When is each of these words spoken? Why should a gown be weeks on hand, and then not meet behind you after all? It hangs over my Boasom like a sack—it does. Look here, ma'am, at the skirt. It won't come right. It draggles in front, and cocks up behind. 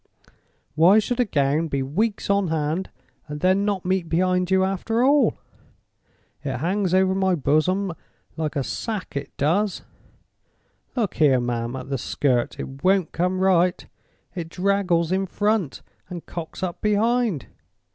Why 0.73 0.97
should 0.97 1.19
a 1.19 1.25
gown 1.25 1.67
be 1.67 1.83
weeks 1.83 2.27
on 2.27 2.47
hand, 2.47 2.89
and 3.27 3.39
then 3.39 3.65
not 3.65 3.85
meet 3.85 4.09
behind 4.09 4.49
you 4.49 4.63
after 4.63 5.03
all? 5.03 5.37
It 6.43 6.57
hangs 6.57 6.91
over 6.95 7.13
my 7.13 7.35
Boasom 7.35 7.93
like 8.35 8.55
a 8.55 8.63
sack—it 8.63 9.31
does. 9.37 9.83
Look 10.95 11.17
here, 11.17 11.39
ma'am, 11.39 11.75
at 11.75 11.89
the 11.91 11.99
skirt. 11.99 12.59
It 12.59 12.83
won't 12.83 13.11
come 13.11 13.41
right. 13.41 13.85
It 14.33 14.49
draggles 14.49 15.11
in 15.11 15.27
front, 15.27 15.83
and 16.09 16.25
cocks 16.25 16.63
up 16.63 16.81
behind. 16.81 17.45